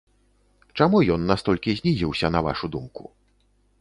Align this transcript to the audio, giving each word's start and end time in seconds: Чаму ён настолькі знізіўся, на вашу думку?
Чаму 0.77 1.01
ён 1.15 1.21
настолькі 1.31 1.77
знізіўся, 1.81 2.27
на 2.37 2.45
вашу 2.49 2.65
думку? 2.77 3.03